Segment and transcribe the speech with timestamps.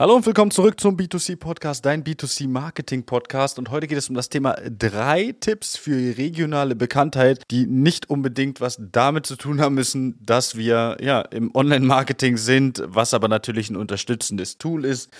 [0.00, 3.58] Hallo und willkommen zurück zum B2C Podcast, dein B2C Marketing Podcast.
[3.58, 8.62] Und heute geht es um das Thema drei Tipps für regionale Bekanntheit, die nicht unbedingt
[8.62, 13.68] was damit zu tun haben müssen, dass wir ja im Online-Marketing sind, was aber natürlich
[13.68, 15.10] ein unterstützendes Tool ist.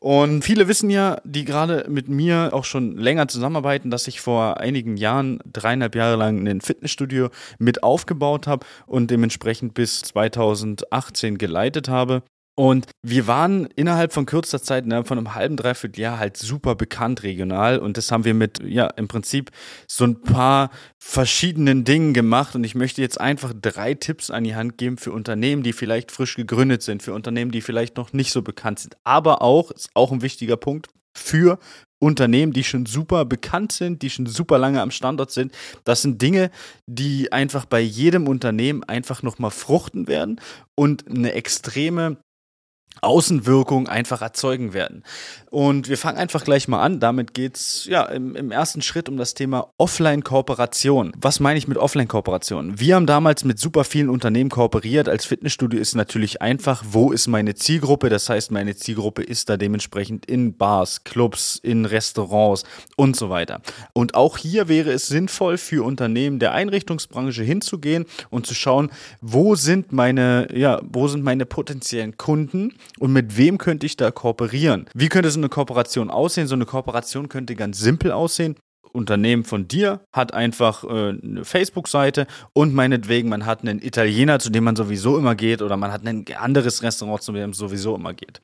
[0.00, 4.58] Und viele wissen ja, die gerade mit mir auch schon länger zusammenarbeiten, dass ich vor
[4.58, 7.28] einigen Jahren, dreieinhalb Jahre lang, ein Fitnessstudio
[7.60, 12.24] mit aufgebaut habe und dementsprechend bis 2018 geleitet habe.
[12.56, 16.76] Und wir waren innerhalb von kürzester Zeit, innerhalb von einem halben, dreiviertel Jahr halt super
[16.76, 17.78] bekannt regional.
[17.78, 19.50] Und das haben wir mit, ja, im Prinzip
[19.88, 22.54] so ein paar verschiedenen Dingen gemacht.
[22.54, 26.12] Und ich möchte jetzt einfach drei Tipps an die Hand geben für Unternehmen, die vielleicht
[26.12, 28.96] frisch gegründet sind, für Unternehmen, die vielleicht noch nicht so bekannt sind.
[29.02, 31.58] Aber auch, ist auch ein wichtiger Punkt, für
[32.00, 35.52] Unternehmen, die schon super bekannt sind, die schon super lange am Standort sind.
[35.84, 36.50] Das sind Dinge,
[36.86, 40.40] die einfach bei jedem Unternehmen einfach nochmal fruchten werden
[40.74, 42.18] und eine extreme
[43.00, 45.02] Außenwirkung einfach erzeugen werden.
[45.50, 46.98] Und wir fangen einfach gleich mal an.
[46.98, 51.12] Damit geht's ja im, im ersten Schritt um das Thema Offline-Kooperation.
[51.16, 52.80] Was meine ich mit Offline-Kooperation?
[52.80, 55.08] Wir haben damals mit super vielen Unternehmen kooperiert.
[55.08, 58.08] Als Fitnessstudio ist natürlich einfach, wo ist meine Zielgruppe?
[58.08, 62.64] Das heißt, meine Zielgruppe ist da dementsprechend in Bars, Clubs, in Restaurants
[62.96, 63.60] und so weiter.
[63.92, 69.54] Und auch hier wäre es sinnvoll für Unternehmen der Einrichtungsbranche hinzugehen und zu schauen, wo
[69.54, 74.86] sind meine, ja, wo sind meine potenziellen Kunden und mit wem könnte ich da kooperieren?
[74.94, 76.46] Wie könnte so eine Kooperation aussehen?
[76.46, 78.56] So eine Kooperation könnte ganz simpel aussehen.
[78.94, 84.50] Unternehmen von dir hat einfach äh, eine Facebook-Seite und meinetwegen, man hat einen Italiener, zu
[84.50, 87.96] dem man sowieso immer geht, oder man hat ein anderes Restaurant, zu dem man sowieso
[87.96, 88.40] immer geht.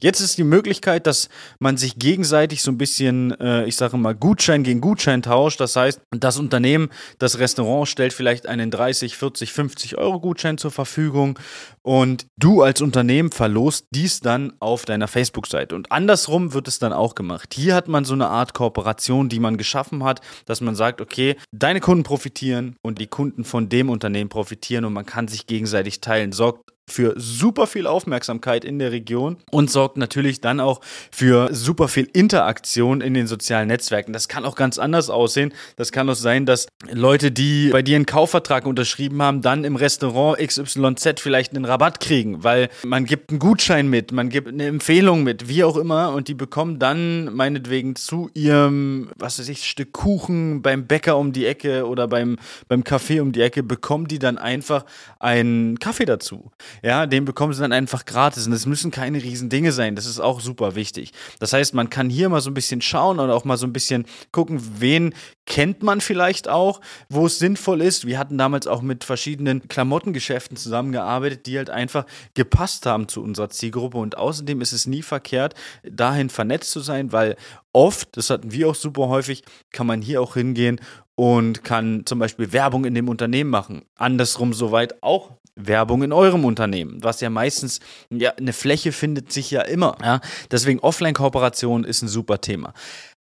[0.00, 1.28] Jetzt ist die Möglichkeit, dass
[1.58, 5.60] man sich gegenseitig so ein bisschen, äh, ich sage mal, Gutschein gegen Gutschein tauscht.
[5.60, 10.70] Das heißt, das Unternehmen, das Restaurant stellt vielleicht einen 30, 40, 50 Euro Gutschein zur
[10.70, 11.38] Verfügung
[11.82, 15.74] und du als Unternehmen verlost dies dann auf deiner Facebook-Seite.
[15.74, 17.54] Und andersrum wird es dann auch gemacht.
[17.54, 21.00] Hier hat man so eine Art Kooperation, die man geschaffen geschaffen hat, dass man sagt,
[21.00, 25.46] okay, deine Kunden profitieren und die Kunden von dem Unternehmen profitieren und man kann sich
[25.46, 26.32] gegenseitig teilen.
[26.32, 30.80] Sorgt für super viel Aufmerksamkeit in der Region und sorgt natürlich dann auch
[31.10, 34.12] für super viel Interaktion in den sozialen Netzwerken.
[34.12, 35.52] Das kann auch ganz anders aussehen.
[35.76, 39.76] Das kann auch sein, dass Leute, die bei dir einen Kaufvertrag unterschrieben haben, dann im
[39.76, 44.66] Restaurant XYZ vielleicht einen Rabatt kriegen, weil man gibt einen Gutschein mit, man gibt eine
[44.66, 49.64] Empfehlung mit, wie auch immer und die bekommen dann meinetwegen zu ihrem, was weiß ich,
[49.68, 52.38] Stück Kuchen beim Bäcker um die Ecke oder beim,
[52.68, 54.84] beim Café um die Ecke, bekommen die dann einfach
[55.18, 56.50] einen Kaffee dazu
[56.82, 58.46] ja, den bekommen sie dann einfach gratis.
[58.46, 59.94] Und das müssen keine riesen Dinge sein.
[59.94, 61.12] Das ist auch super wichtig.
[61.38, 63.72] Das heißt, man kann hier mal so ein bisschen schauen und auch mal so ein
[63.72, 65.14] bisschen gucken, wen
[65.46, 68.06] kennt man vielleicht auch, wo es sinnvoll ist.
[68.06, 72.04] Wir hatten damals auch mit verschiedenen Klamottengeschäften zusammengearbeitet, die halt einfach
[72.34, 73.98] gepasst haben zu unserer Zielgruppe.
[73.98, 75.54] Und außerdem ist es nie verkehrt,
[75.88, 77.36] dahin vernetzt zu sein, weil
[77.72, 80.80] oft, das hatten wir auch super häufig, kann man hier auch hingehen
[81.22, 83.82] und kann zum Beispiel Werbung in dem Unternehmen machen.
[83.94, 87.78] Andersrum soweit auch Werbung in eurem Unternehmen, was ja meistens,
[88.10, 89.96] ja, eine Fläche findet sich ja immer.
[90.02, 90.20] Ja?
[90.50, 92.74] Deswegen Offline-Kooperation ist ein super Thema.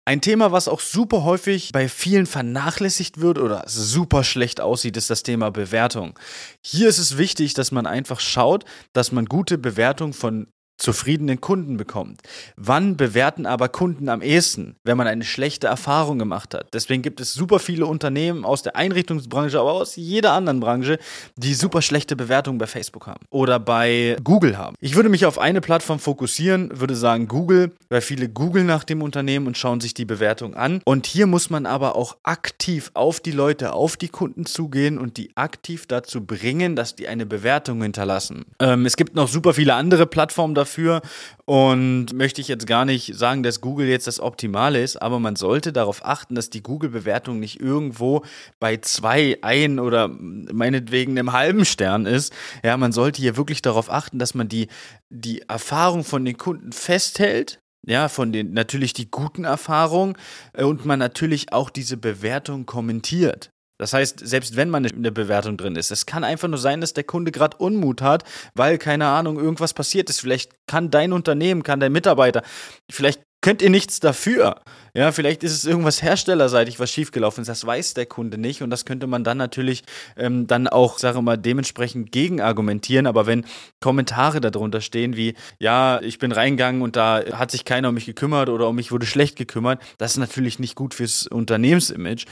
[0.05, 5.11] Ein Thema, was auch super häufig bei vielen vernachlässigt wird oder super schlecht aussieht, ist
[5.11, 6.17] das Thema Bewertung.
[6.65, 10.47] Hier ist es wichtig, dass man einfach schaut, dass man gute Bewertungen von
[10.81, 12.23] zufriedenen Kunden bekommt.
[12.57, 16.69] Wann bewerten aber Kunden am ehesten, wenn man eine schlechte Erfahrung gemacht hat?
[16.73, 20.99] Deswegen gibt es super viele Unternehmen aus der Einrichtungsbranche, aber aus jeder anderen Branche,
[21.37, 24.77] die super schlechte Bewertungen bei Facebook haben oder bei Google haben.
[24.81, 29.03] Ich würde mich auf eine Plattform fokussieren, würde sagen Google, weil viele googeln nach dem
[29.03, 30.81] Unternehmen und schauen sich die Bewertung an.
[30.85, 35.17] Und hier muss man aber auch aktiv auf die Leute, auf die Kunden zugehen und
[35.17, 38.47] die aktiv dazu bringen, dass die eine Bewertung hinterlassen.
[38.59, 41.03] Ähm, es gibt noch super viele andere Plattformen dafür dafür
[41.44, 45.36] und möchte ich jetzt gar nicht sagen, dass Google jetzt das Optimale ist, aber man
[45.36, 48.25] sollte darauf achten, dass die Google-Bewertung nicht irgendwo
[48.60, 52.32] bei zwei, ein oder meinetwegen einem halben Stern ist.
[52.62, 54.69] Ja, man sollte hier wirklich darauf achten, dass man die,
[55.08, 60.14] die Erfahrung von den Kunden festhält ja, von den natürlich die guten Erfahrungen
[60.52, 63.52] äh, und man natürlich auch diese Bewertung kommentiert.
[63.81, 66.93] Das heißt, selbst wenn man eine Bewertung drin ist, es kann einfach nur sein, dass
[66.93, 70.21] der Kunde gerade Unmut hat, weil keine Ahnung, irgendwas passiert ist.
[70.21, 72.43] Vielleicht kann dein Unternehmen, kann dein Mitarbeiter,
[72.91, 74.60] vielleicht könnt ihr nichts dafür.
[74.92, 77.48] Ja, vielleicht ist es irgendwas herstellerseitig, was schiefgelaufen ist.
[77.48, 79.84] Das weiß der Kunde nicht und das könnte man dann natürlich
[80.16, 83.06] ähm, dann auch, sage mal, dementsprechend gegen argumentieren.
[83.06, 83.46] Aber wenn
[83.81, 88.06] Kommentare darunter stehen wie, ja, ich bin reingegangen und da hat sich keiner um mich
[88.06, 92.26] gekümmert oder um mich wurde schlecht gekümmert, das ist natürlich nicht gut fürs Unternehmensimage.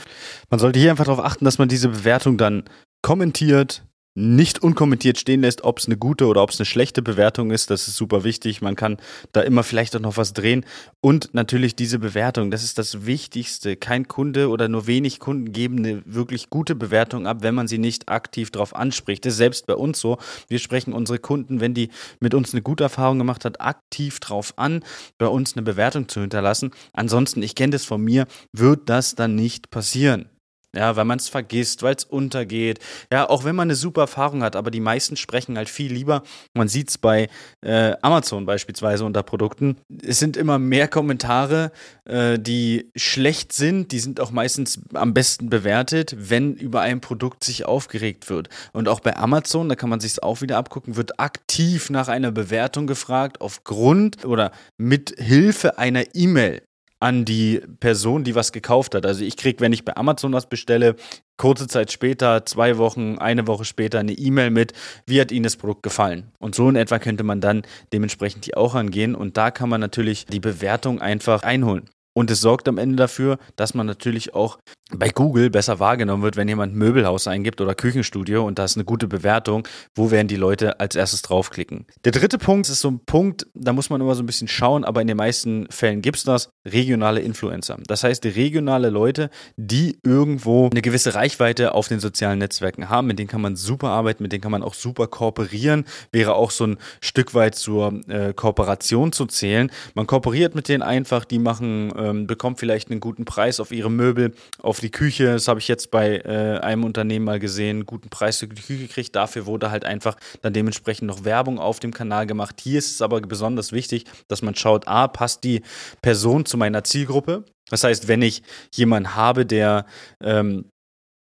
[0.49, 2.63] Man sollte hier einfach darauf achten, dass man diese Bewertung dann
[3.01, 3.83] kommentiert,
[4.15, 7.69] nicht unkommentiert stehen lässt, ob es eine gute oder ob es eine schlechte Bewertung ist.
[7.69, 8.61] Das ist super wichtig.
[8.61, 8.97] Man kann
[9.31, 10.65] da immer vielleicht auch noch was drehen.
[10.99, 13.75] Und natürlich diese Bewertung, das ist das Wichtigste.
[13.75, 17.77] Kein Kunde oder nur wenig Kunden geben eine wirklich gute Bewertung ab, wenn man sie
[17.77, 19.25] nicht aktiv darauf anspricht.
[19.25, 20.17] Das ist selbst bei uns so.
[20.47, 21.89] Wir sprechen unsere Kunden, wenn die
[22.19, 24.83] mit uns eine gute Erfahrung gemacht hat, aktiv darauf an,
[25.17, 26.71] bei uns eine Bewertung zu hinterlassen.
[26.93, 30.29] Ansonsten, ich kenne das von mir, wird das dann nicht passieren.
[30.75, 32.79] Ja, weil man es vergisst, weil es untergeht.
[33.11, 36.21] Ja, auch wenn man eine super Erfahrung hat, aber die meisten sprechen halt viel lieber.
[36.53, 37.27] Man sieht es bei
[37.61, 39.77] äh, Amazon beispielsweise unter Produkten.
[40.03, 41.71] Es sind immer mehr Kommentare,
[42.05, 43.91] äh, die schlecht sind.
[43.91, 48.49] Die sind auch meistens am besten bewertet, wenn über ein Produkt sich aufgeregt wird.
[48.71, 52.31] Und auch bei Amazon, da kann man sich auch wieder abgucken, wird aktiv nach einer
[52.31, 56.61] Bewertung gefragt, aufgrund oder mit Hilfe einer E-Mail
[56.99, 59.05] an die Person, die was gekauft hat.
[59.05, 60.95] Also ich kriege, wenn ich bei Amazon was bestelle,
[61.37, 64.73] kurze Zeit später, zwei Wochen, eine Woche später eine E-Mail mit,
[65.05, 66.31] wie hat Ihnen das Produkt gefallen?
[66.39, 67.63] Und so in etwa könnte man dann
[67.93, 69.15] dementsprechend die auch angehen.
[69.15, 71.89] Und da kann man natürlich die Bewertung einfach einholen.
[72.19, 74.59] Und es sorgt am Ende dafür, dass man natürlich auch
[74.91, 78.85] bei Google besser wahrgenommen wird, wenn jemand Möbelhaus eingibt oder Küchenstudio und da ist eine
[78.85, 81.85] gute Bewertung, wo werden die Leute als erstes draufklicken.
[82.05, 84.83] Der dritte Punkt ist so ein Punkt, da muss man immer so ein bisschen schauen,
[84.83, 87.77] aber in den meisten Fällen gibt es das, regionale Influencer.
[87.87, 93.19] Das heißt, regionale Leute, die irgendwo eine gewisse Reichweite auf den sozialen Netzwerken haben, mit
[93.19, 96.65] denen kann man super arbeiten, mit denen kann man auch super kooperieren, wäre auch so
[96.65, 99.71] ein Stück weit zur äh, Kooperation zu zählen.
[99.93, 103.91] Man kooperiert mit denen einfach, die machen ähm, bekommt vielleicht einen guten Preis auf ihre
[103.91, 105.33] Möbel, auf die Küche.
[105.33, 108.77] Das habe ich jetzt bei äh, einem Unternehmen mal gesehen, guten Preis für die Küche
[108.77, 109.15] gekriegt.
[109.15, 112.61] Dafür wurde halt einfach dann dementsprechend noch Werbung auf dem Kanal gemacht.
[112.61, 115.61] Hier ist es aber besonders wichtig, dass man schaut, a, passt die
[116.01, 117.45] Person zu meiner Zielgruppe?
[117.69, 118.41] Das heißt, wenn ich
[118.73, 119.85] jemanden habe, der
[120.21, 120.65] ähm,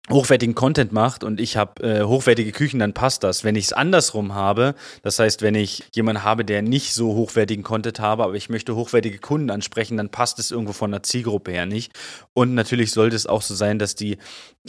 [0.09, 3.43] hochwertigen Content macht und ich habe äh, hochwertige Küchen, dann passt das.
[3.43, 7.63] Wenn ich es andersrum habe, das heißt, wenn ich jemanden habe, der nicht so hochwertigen
[7.63, 11.51] Content habe, aber ich möchte hochwertige Kunden ansprechen, dann passt es irgendwo von der Zielgruppe
[11.51, 11.91] her nicht.
[12.33, 14.17] Und natürlich sollte es auch so sein, dass die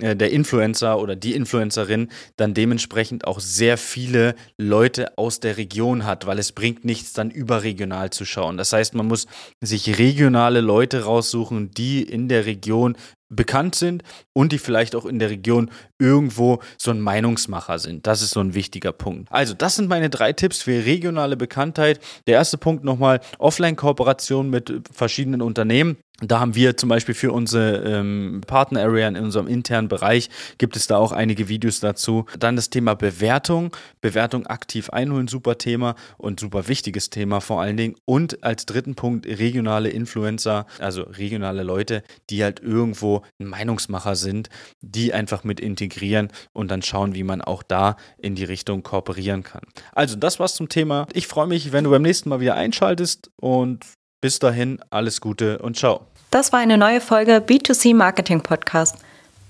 [0.00, 6.04] äh, der Influencer oder die Influencerin dann dementsprechend auch sehr viele Leute aus der Region
[6.04, 8.56] hat, weil es bringt nichts, dann überregional zu schauen.
[8.56, 9.26] Das heißt, man muss
[9.60, 12.96] sich regionale Leute raussuchen, die in der Region
[13.28, 14.02] bekannt sind
[14.32, 18.06] und die vielleicht auch in der Region irgendwo so ein Meinungsmacher sind.
[18.06, 19.30] Das ist so ein wichtiger Punkt.
[19.30, 22.00] Also, das sind meine drei Tipps für regionale Bekanntheit.
[22.26, 25.98] Der erste Punkt nochmal Offline-Kooperation mit verschiedenen Unternehmen.
[26.20, 30.28] Da haben wir zum Beispiel für unsere ähm, Partner-Area in unserem internen Bereich,
[30.58, 32.26] gibt es da auch einige Videos dazu.
[32.36, 33.76] Dann das Thema Bewertung.
[34.00, 37.94] Bewertung aktiv einholen, super Thema und super wichtiges Thema vor allen Dingen.
[38.04, 44.48] Und als dritten Punkt regionale Influencer, also regionale Leute, die halt irgendwo ein Meinungsmacher sind,
[44.80, 49.44] die einfach mit integrieren und dann schauen, wie man auch da in die Richtung kooperieren
[49.44, 49.62] kann.
[49.92, 51.06] Also das war's zum Thema.
[51.12, 53.84] Ich freue mich, wenn du beim nächsten Mal wieder einschaltest und
[54.20, 56.06] bis dahin, alles Gute und ciao.
[56.30, 58.96] Das war eine neue Folge B2C Marketing Podcast.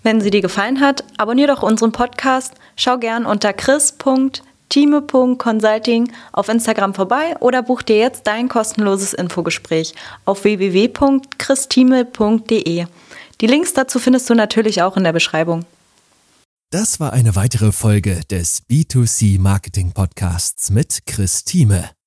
[0.04, 6.94] Wenn sie dir gefallen hat, abonniere doch unseren Podcast, schau gern unter chris.time.consulting auf Instagram
[6.94, 12.86] vorbei oder buch dir jetzt dein kostenloses Infogespräch auf www.christime.de.
[13.40, 15.64] Die Links dazu findest du natürlich auch in der Beschreibung.
[16.70, 21.90] Das war eine weitere Folge des B2C Marketing Podcasts mit Chris Thieme.